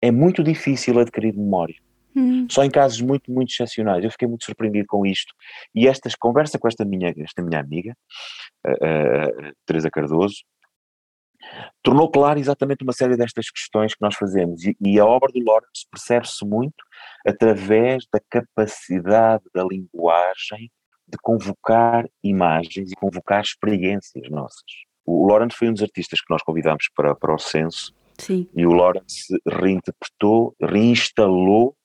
[0.00, 1.76] é muito difícil adquirir memória.
[2.14, 2.46] Hum.
[2.50, 4.02] Só em casos muito, muito excepcionais.
[4.02, 5.34] Eu fiquei muito surpreendido com isto.
[5.74, 7.94] E esta conversa com esta minha, esta minha amiga,
[8.64, 10.36] a, a, a Teresa Cardoso,
[11.82, 14.64] tornou claro exatamente uma série destas questões que nós fazemos.
[14.64, 16.84] E, e a obra do Lawrence percebe-se muito
[17.26, 20.70] através da capacidade da linguagem
[21.08, 24.64] de convocar imagens e convocar experiências nossas.
[25.04, 28.48] O Lawrence foi um dos artistas que nós convidámos para, para o censo Sim.
[28.54, 31.76] e o Lawrence reinterpretou, reinstalou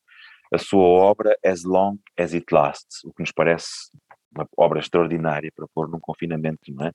[0.51, 3.91] a sua obra As Long As It Lasts, o que nos parece
[4.35, 6.89] uma obra extraordinária para pôr num confinamento, não é?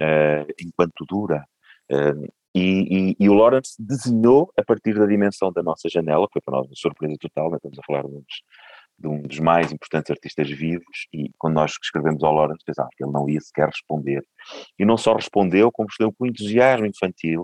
[0.00, 1.44] Uh, enquanto dura.
[1.90, 6.40] Uh, e, e, e, o Lawrence desenhou a partir da dimensão da nossa janela, foi
[6.40, 7.56] para nós uma surpresa total, né?
[7.56, 8.42] estamos a falar de um, dos,
[8.98, 13.04] de um, dos, mais importantes artistas vivos, e quando nós escrevemos ao Lawrence pensámos que
[13.04, 14.24] ele não ia sequer responder.
[14.78, 17.42] E não só respondeu, como respondeu com entusiasmo infantil,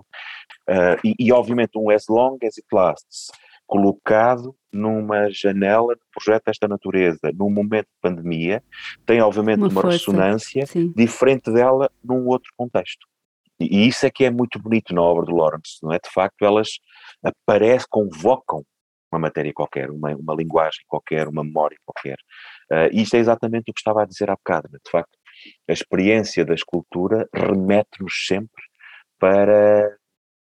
[0.71, 3.31] uh, e, e, obviamente um As Long As It Lasts,
[3.67, 8.63] colocado numa janela de projeto desta natureza, num momento de pandemia,
[9.05, 10.91] tem obviamente uma, uma ressonância sim.
[10.97, 13.07] diferente dela num outro contexto.
[13.70, 15.98] E isso é que é muito bonito na obra do Lawrence, não é?
[15.98, 16.68] De facto, elas
[17.25, 18.64] aparecem, convocam
[19.12, 22.16] uma matéria qualquer, uma, uma linguagem qualquer, uma memória qualquer.
[22.70, 24.79] Uh, isto é exatamente o que estava a dizer há bocado, né?
[24.85, 25.18] de facto.
[25.68, 28.62] A experiência da escultura remete-nos sempre
[29.18, 29.96] para,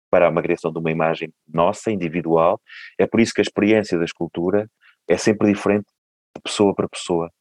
[0.09, 2.59] para uma criação de uma imagem nossa, individual.
[2.99, 4.69] É por isso que a experiência da escultura
[5.07, 5.85] é sempre diferente
[6.35, 7.31] de pessoa para pessoa.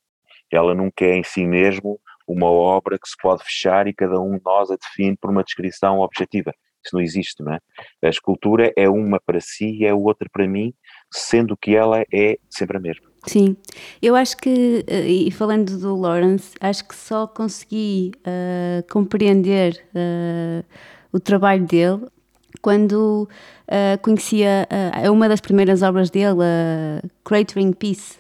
[0.53, 4.37] Ela nunca é em si mesmo uma obra que se pode fechar e cada um
[4.37, 6.53] de nós a define por uma descrição objetiva.
[6.85, 7.59] Isso não existe, não é?
[8.03, 10.73] A escultura é uma para si e é outra para mim,
[11.13, 13.07] sendo que ela é sempre a mesma.
[13.27, 13.57] Sim,
[14.01, 20.65] eu acho que, eh, e falando do Lawrence, acho que só consegui uh, compreender uh,
[21.13, 22.07] o trabalho dele
[22.63, 23.29] quando
[23.69, 24.67] uh, conhecia
[25.05, 28.19] uh, uma das primeiras obras dele, uh, Cratering Peace,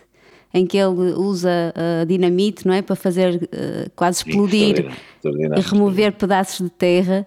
[0.52, 4.90] em que ele usa uh, dinamite, não é, para fazer uh, quase explodir
[5.24, 7.26] e remover pedaços de terra.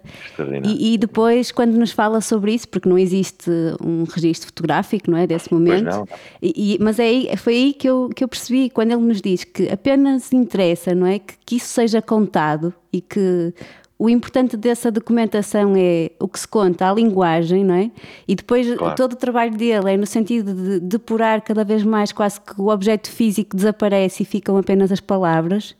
[0.64, 3.50] E, e, depois, quando nos fala sobre isso, porque não existe
[3.84, 5.86] um registro fotográfico, não é, desse momento.
[5.86, 6.08] Não.
[6.42, 9.44] E, mas é aí, foi aí que eu, que eu percebi quando ele nos diz
[9.44, 13.54] que apenas interessa, não é, que, que isso seja contado e que
[14.00, 17.92] o importante dessa documentação é o que se conta, a linguagem, não é?
[18.26, 18.96] E depois claro.
[18.96, 22.70] todo o trabalho dele é no sentido de depurar cada vez mais, quase que o
[22.70, 25.76] objeto físico desaparece e ficam apenas as palavras.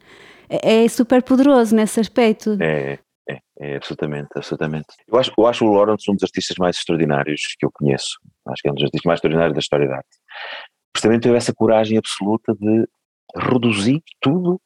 [0.50, 2.58] É, é super poderoso nesse aspecto.
[2.60, 4.88] É, é, é, absolutamente, absolutamente.
[5.08, 8.20] Eu acho, eu acho o Lawrence um dos artistas mais extraordinários que eu conheço.
[8.50, 10.18] Acho que é um dos artistas mais extraordinários da história da arte.
[10.92, 12.86] Precisamente teve essa coragem absoluta de
[13.34, 14.60] reduzir tudo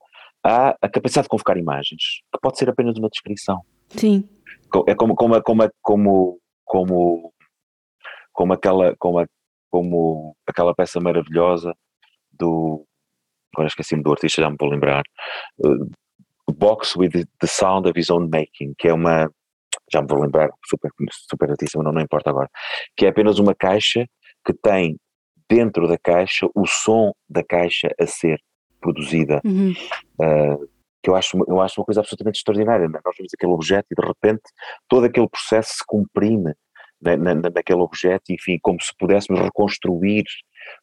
[0.44, 3.62] há a capacidade de convocar imagens, que pode ser apenas uma descrição.
[3.90, 4.28] Sim.
[4.88, 7.34] É como, como, como, como, como,
[8.34, 9.26] como, aquela, como,
[9.70, 11.74] como aquela peça maravilhosa
[12.32, 12.86] do.
[13.54, 15.04] Agora esqueci-me do artista, já me vou lembrar.
[15.64, 15.90] Uh,
[16.52, 19.30] Box with the Sound of His Own Making, que é uma.
[19.92, 22.50] Já me vou lembrar, super, super artista, mas não, não importa agora.
[22.98, 24.06] Que é apenas uma caixa
[24.46, 24.98] que tem
[25.50, 28.40] dentro da caixa o som da caixa a ser
[28.84, 29.72] produzida, uhum.
[30.20, 30.70] uh,
[31.02, 32.88] que eu acho, eu acho uma coisa absolutamente extraordinária.
[32.88, 33.00] Né?
[33.04, 34.44] Nós vemos aquele objeto e de repente
[34.90, 36.54] todo aquele processo se comprime
[37.02, 40.24] na, na, naquele objeto, enfim, como se pudéssemos reconstruir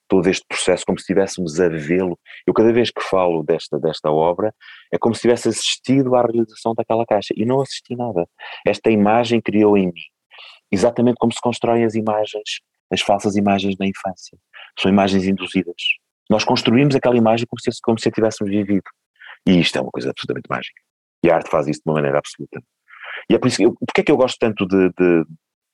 [0.06, 2.18] todo este processo, como se estivéssemos a vê-lo.
[2.46, 4.54] Eu cada vez que falo desta, desta obra,
[4.92, 8.26] é como se tivesse assistido à realização daquela caixa, e não assisti nada.
[8.66, 10.02] Esta imagem criou em mim,
[10.70, 12.60] exatamente como se constroem as imagens,
[12.92, 14.36] as falsas imagens na infância.
[14.78, 15.82] São imagens induzidas.
[16.30, 18.88] Nós construímos aquela imagem como se, como se a tivéssemos vivido.
[19.46, 20.80] E isto é uma coisa absolutamente mágica.
[21.24, 22.62] E a arte faz isso de uma maneira absoluta.
[23.28, 25.24] E é por isso que eu, porque é que eu gosto tanto de, de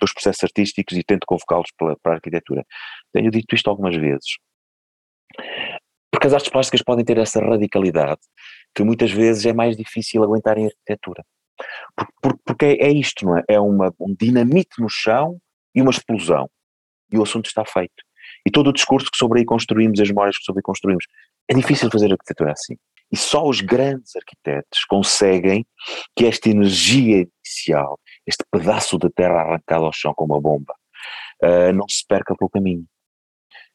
[0.00, 2.64] dos processos artísticos e tento convocá-los para, para a arquitetura?
[3.12, 4.36] Tenho dito isto algumas vezes.
[6.10, 8.20] Porque as artes plásticas podem ter essa radicalidade
[8.74, 11.22] que muitas vezes é mais difícil aguentar em arquitetura.
[11.94, 13.42] Porque, porque é, é isto, não é?
[13.48, 15.38] É uma, um dinamite no chão
[15.74, 16.48] e uma explosão.
[17.12, 18.06] E o assunto está feito
[18.46, 21.04] e todo o discurso que sobre aí construímos, as memórias que sobre aí construímos.
[21.48, 22.76] É difícil fazer arquitetura assim.
[23.12, 25.66] E só os grandes arquitetos conseguem
[26.16, 30.74] que esta energia inicial, este pedaço de terra arrancado ao chão com uma bomba,
[31.42, 32.84] uh, não se perca pelo caminho.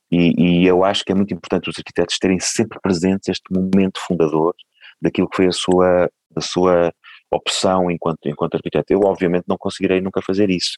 [0.10, 4.00] E, e, eu acho que é muito importante os arquitetos terem sempre presentes este momento
[4.06, 4.54] fundador
[5.02, 6.94] daquilo que foi a sua, a sua
[7.32, 8.92] opção enquanto, enquanto arquiteto.
[8.92, 10.78] Eu, obviamente, não conseguirei nunca fazer isso,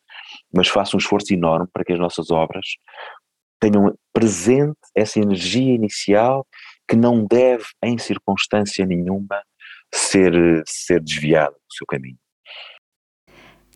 [0.53, 2.65] mas faço um esforço enorme para que as nossas obras
[3.63, 6.45] tenham presente essa energia inicial
[6.86, 9.41] que não deve, em circunstância nenhuma,
[9.93, 10.34] ser,
[10.65, 12.17] ser desviada do seu caminho.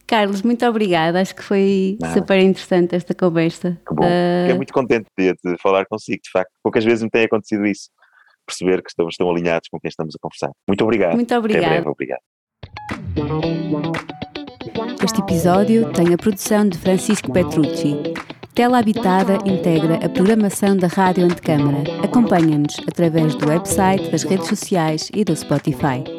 [0.06, 1.22] Carlos, muito obrigada.
[1.22, 2.14] Acho que foi Nada.
[2.14, 3.80] super interessante esta conversa.
[3.88, 4.04] Que bom.
[4.04, 4.42] Uh...
[4.44, 6.52] Fiquei muito contente de, de, falar consigo, de facto.
[6.62, 7.90] Poucas vezes me tem acontecido isso.
[8.46, 10.52] Perceber que estamos tão alinhados com quem estamos a conversar.
[10.68, 11.16] Muito obrigado.
[11.16, 11.64] Muito obrigado.
[11.64, 12.22] Até breve, obrigado.
[15.04, 18.14] Este episódio tem a produção de Francisco Petrucci.
[18.58, 21.84] Tela Habitada integra a programação da Rádio Antecâmara.
[22.04, 26.17] Acompanha-nos através do website, das redes sociais e do Spotify.